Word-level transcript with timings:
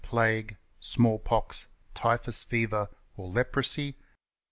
Plague, 0.03 0.57
Smallpox, 0.79 1.67
Ty 1.93 2.17
phus 2.17 2.41
fever, 2.43 2.89
or 3.15 3.27
Leprosy. 3.29 3.99